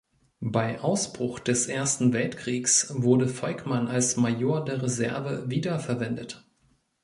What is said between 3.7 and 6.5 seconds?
als Major der Reserve wiederverwendet.